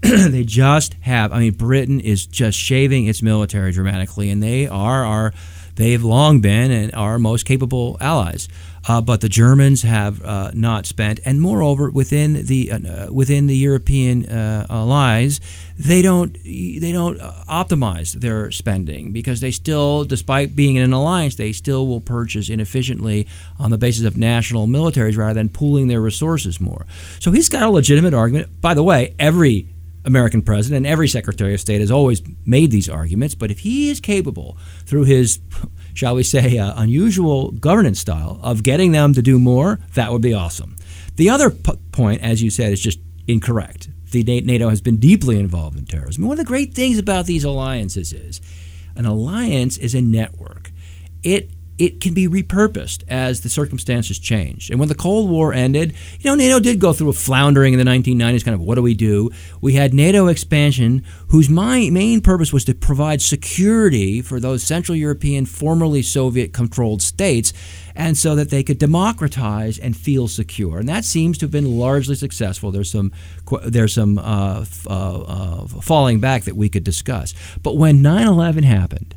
[0.00, 1.32] they just have.
[1.32, 5.34] I mean, Britain is just shaving its military dramatically, and they are our
[5.78, 8.48] They've long been and are most capable allies.
[8.88, 13.56] Uh, but the Germans have uh, not spent, and moreover, within the uh, within the
[13.56, 15.40] European uh, allies,
[15.78, 21.36] they don't they don't optimize their spending because they still, despite being in an alliance,
[21.36, 26.00] they still will purchase inefficiently on the basis of national militaries rather than pooling their
[26.00, 26.86] resources more.
[27.20, 28.60] So he's got a legitimate argument.
[28.60, 29.68] By the way, every
[30.04, 33.34] American president and every Secretary of State has always made these arguments.
[33.34, 35.40] But if he is capable, through his
[35.94, 40.22] shall we say, uh, unusual governance style of getting them to do more, that would
[40.22, 40.76] be awesome.
[41.16, 43.88] The other p- point, as you said, is just incorrect.
[44.12, 46.24] The NATO has been deeply involved in terrorism.
[46.24, 48.40] One of the great things about these alliances is
[48.94, 50.70] an alliance is a network.
[51.22, 54.70] It it can be repurposed as the circumstances change.
[54.70, 57.78] And when the Cold War ended, you know, NATO did go through a floundering in
[57.78, 59.30] the 1990s, kind of what do we do?
[59.60, 65.46] We had NATO expansion, whose main purpose was to provide security for those Central European,
[65.46, 67.52] formerly Soviet controlled states,
[67.94, 70.78] and so that they could democratize and feel secure.
[70.78, 72.70] And that seems to have been largely successful.
[72.70, 73.12] There's some,
[73.64, 77.34] there's some uh, uh, uh, falling back that we could discuss.
[77.62, 79.14] But when 9 11 happened,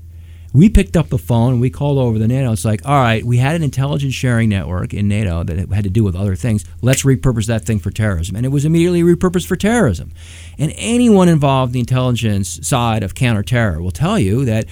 [0.54, 2.52] we picked up the phone and we called over the NATO.
[2.52, 5.90] It's like, all right, we had an intelligence sharing network in NATO that had to
[5.90, 6.66] do with other things.
[6.82, 8.36] Let's repurpose that thing for terrorism.
[8.36, 10.12] And it was immediately repurposed for terrorism.
[10.58, 14.66] And anyone involved in the intelligence side of counterterror will tell you that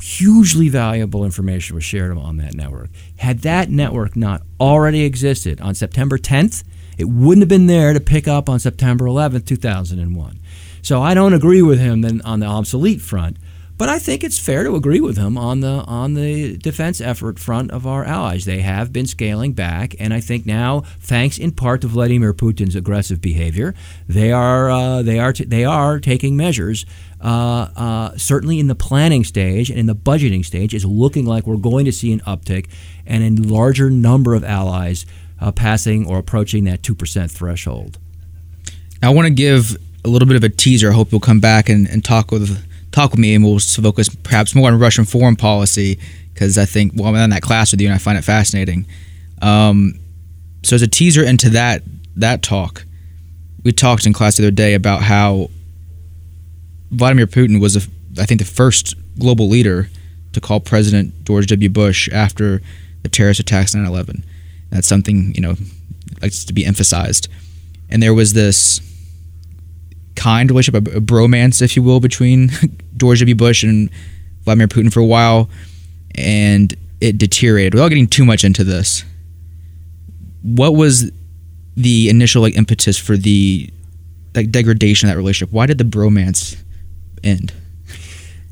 [0.00, 2.90] hugely valuable information was shared on that network.
[3.16, 6.62] Had that network not already existed on September 10th,
[6.96, 10.38] it wouldn't have been there to pick up on September 11th, 2001.
[10.82, 13.38] So I don't agree with him then on the obsolete front.
[13.76, 17.40] But I think it's fair to agree with him on the on the defense effort
[17.40, 18.44] front of our allies.
[18.44, 22.76] They have been scaling back, and I think now, thanks in part to Vladimir Putin's
[22.76, 23.74] aggressive behavior,
[24.08, 26.86] they are uh, they are t- they are taking measures.
[27.20, 31.46] Uh, uh, certainly in the planning stage and in the budgeting stage, is looking like
[31.46, 32.68] we're going to see an uptick
[33.06, 35.06] and a larger number of allies
[35.40, 37.98] uh, passing or approaching that two percent threshold.
[39.02, 40.90] I want to give a little bit of a teaser.
[40.90, 42.64] I hope you'll come back and, and talk with
[42.94, 45.98] talk with me, and we'll focus perhaps more on Russian foreign policy
[46.32, 48.86] because I think well, I'm in that class with you, and I find it fascinating.
[49.42, 49.98] Um,
[50.62, 51.82] so as a teaser into that
[52.16, 52.84] that talk,
[53.64, 55.50] we talked in class the other day about how
[56.90, 57.80] Vladimir Putin was, a,
[58.20, 59.88] I think, the first global leader
[60.32, 61.68] to call President George W.
[61.68, 62.62] Bush after
[63.02, 64.22] the terrorist attacks 9/11.
[64.70, 65.56] That's something you know
[66.22, 67.28] likes to be emphasized.
[67.90, 68.80] And there was this
[70.16, 72.50] kind relationship, a, a bromance, if you will, between
[72.96, 73.34] George W.
[73.34, 73.90] Bush and
[74.42, 75.48] Vladimir Putin for a while,
[76.14, 77.74] and it deteriorated.
[77.74, 79.04] Without getting too much into this,
[80.42, 81.10] what was
[81.76, 83.70] the initial like impetus for the
[84.34, 85.52] like degradation of that relationship?
[85.52, 86.60] Why did the bromance
[87.22, 87.52] end?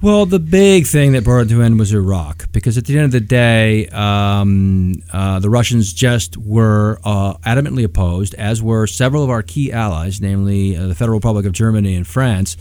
[0.02, 2.96] Well, the big thing that brought it to an end was Iraq, because at the
[2.98, 8.88] end of the day, um, uh, the Russians just were uh, adamantly opposed, as were
[8.88, 12.56] several of our key allies, namely uh, the Federal Republic of Germany and France,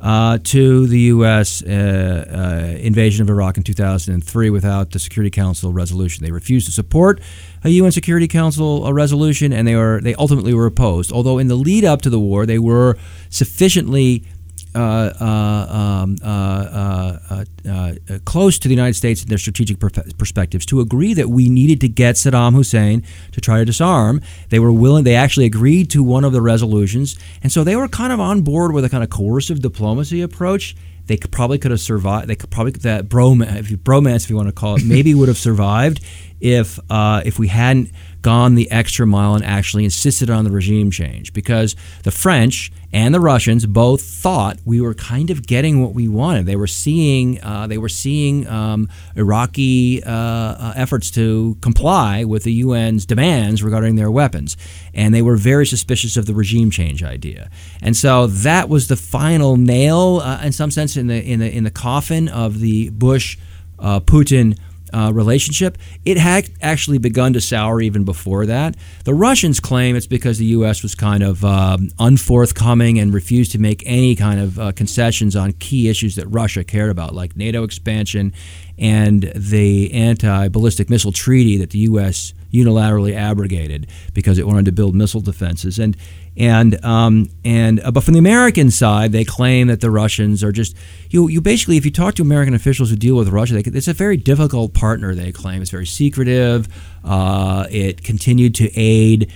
[0.00, 1.62] uh, to the U.S.
[1.62, 6.24] Uh, uh, invasion of Iraq in 2003 without the Security Council resolution.
[6.24, 7.20] They refused to support
[7.62, 11.12] a UN Security Council resolution, and they were they ultimately were opposed.
[11.12, 14.24] Although in the lead up to the war, they were sufficiently
[14.72, 17.94] Uh, uh, um, uh,
[18.24, 21.88] close to the United States in their strategic perspectives to agree that we needed to
[21.88, 23.02] get Saddam Hussein
[23.32, 24.20] to try to disarm.
[24.50, 25.02] They were willing.
[25.02, 28.42] They actually agreed to one of the resolutions, and so they were kind of on
[28.42, 30.76] board with a kind of coercive diplomacy approach
[31.10, 32.28] they could, probably could have survived.
[32.28, 35.12] They could probably that bromance, if you, bromance, if you want to call it, maybe
[35.16, 36.04] would have survived
[36.40, 37.90] if uh, if we hadn't
[38.22, 41.32] gone the extra mile and actually insisted on the regime change.
[41.32, 46.08] Because the French and the Russians both thought we were kind of getting what we
[46.08, 46.46] wanted.
[46.46, 52.42] They were seeing uh, they were seeing um, Iraqi uh, uh efforts to comply with
[52.42, 54.56] the UN's demands regarding their weapons,
[54.92, 57.50] and they were very suspicious of the regime change idea.
[57.80, 61.50] And so that was the final nail, uh, in some sense, in the in the
[61.50, 63.38] in the coffin of the Bush
[63.78, 64.58] uh, Putin
[64.92, 65.78] uh, relationship.
[66.04, 68.76] It had actually begun to sour even before that.
[69.04, 70.82] The Russians claim it's because the U.S.
[70.82, 75.52] was kind of um, unforthcoming and refused to make any kind of uh, concessions on
[75.52, 78.32] key issues that Russia cared about, like NATO expansion
[78.80, 82.32] and the anti ballistic missile treaty that the U.S.
[82.52, 85.78] unilaterally abrogated because it wanted to build missile defenses.
[85.78, 85.96] And
[86.36, 90.52] and um, and uh, but from the American side, they claim that the Russians are
[90.52, 90.74] just
[91.10, 91.28] you.
[91.28, 93.92] You basically, if you talk to American officials who deal with Russia, they, it's a
[93.92, 95.14] very difficult partner.
[95.14, 96.68] They claim it's very secretive.
[97.04, 99.30] Uh, it continued to aid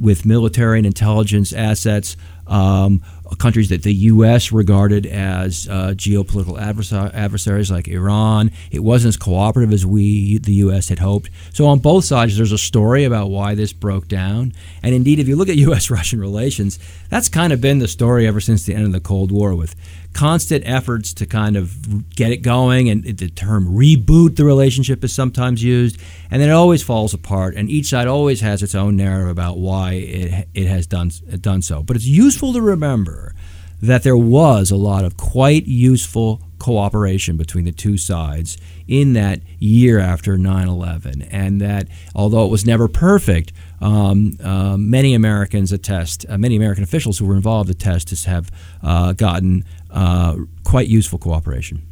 [0.00, 3.02] with military and intelligence assets Um,
[3.38, 4.52] countries that the U.S.
[4.52, 8.50] regarded as uh, geopolitical adversar- adversaries like Iran.
[8.70, 11.30] It wasn't as cooperative as we, the U.S., had hoped.
[11.52, 14.52] So on both sides, there's a story about why this broke down.
[14.82, 16.78] And indeed, if you look at U.S.-Russian relations,
[17.08, 19.74] that's kind of been the story ever since the end of the Cold War, with
[20.12, 25.12] constant efforts to kind of get it going, and the term reboot the relationship is
[25.12, 26.00] sometimes used,
[26.30, 29.58] and then it always falls apart, and each side always has its own narrative about
[29.58, 31.82] why it, it has done, done so.
[31.82, 33.34] But it's useful to remember
[33.82, 39.40] that there was a lot of quite useful cooperation between the two sides in that
[39.58, 45.72] year after 9 11, and that although it was never perfect, um, uh, many Americans
[45.72, 48.50] attest, uh, many American officials who were involved attest to have
[48.82, 51.82] uh, gotten uh, quite useful cooperation.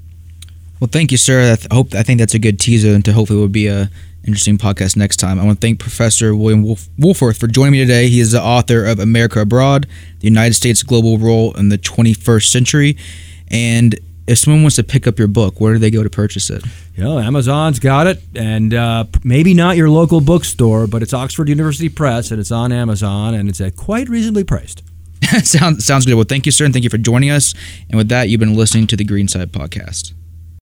[0.80, 1.52] Well, thank you, sir.
[1.52, 3.90] I th- hope I think that's a good teaser into hopefully will be a
[4.24, 5.40] interesting podcast next time.
[5.40, 8.08] I want to thank Professor William Wolf- Wohlforth for joining me today.
[8.08, 9.86] He is the author of America Abroad:
[10.20, 12.96] The United States Global Role in the 21st Century.
[13.50, 16.50] And if someone wants to pick up your book, where do they go to purchase
[16.50, 16.62] it?
[16.94, 21.48] You know, Amazon's got it, and uh, maybe not your local bookstore, but it's Oxford
[21.48, 24.82] University Press, and it's on Amazon, and it's at quite reasonably priced.
[25.42, 26.14] sounds sounds good.
[26.14, 27.54] Well, thank you, sir, and thank you for joining us.
[27.88, 30.12] And with that, you've been listening to the Greenside Podcast.